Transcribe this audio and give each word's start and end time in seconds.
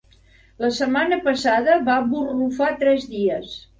La 0.63 0.69
setmana 0.77 1.19
passada 1.27 1.77
va 1.91 1.99
borrufar 2.15 2.71
tres 2.85 3.07
dies. 3.17 3.55